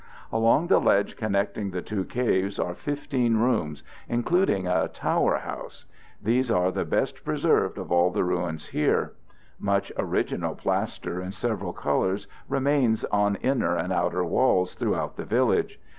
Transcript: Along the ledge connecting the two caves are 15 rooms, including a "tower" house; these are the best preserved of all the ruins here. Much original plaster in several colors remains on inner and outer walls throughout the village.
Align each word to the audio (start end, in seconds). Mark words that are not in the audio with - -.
Along 0.31 0.65
the 0.65 0.79
ledge 0.81 1.15
connecting 1.15 1.69
the 1.69 1.83
two 1.83 2.05
caves 2.05 2.57
are 2.57 2.73
15 2.73 3.37
rooms, 3.37 3.83
including 4.09 4.65
a 4.65 4.87
"tower" 4.87 5.37
house; 5.37 5.85
these 6.19 6.49
are 6.49 6.71
the 6.71 6.85
best 6.85 7.23
preserved 7.23 7.77
of 7.77 7.91
all 7.91 8.09
the 8.09 8.23
ruins 8.23 8.69
here. 8.69 9.13
Much 9.59 9.91
original 9.99 10.55
plaster 10.55 11.21
in 11.21 11.31
several 11.31 11.71
colors 11.71 12.25
remains 12.49 13.03
on 13.11 13.35
inner 13.43 13.75
and 13.75 13.93
outer 13.93 14.25
walls 14.25 14.73
throughout 14.73 15.17
the 15.17 15.23
village. 15.23 15.79